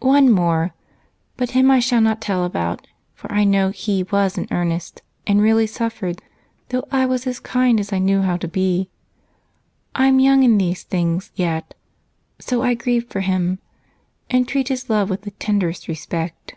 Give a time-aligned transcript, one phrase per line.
[0.00, 0.72] "One more
[1.36, 5.42] but him I shall not tell about, for I know he was in earnest and
[5.42, 6.22] really suffered,
[6.70, 8.88] though I was as kind as I knew how to be.
[9.94, 11.74] I'm young in these things yet,
[12.38, 13.58] so I grieved for him,
[14.30, 16.54] and treat his love with the tenderest respect."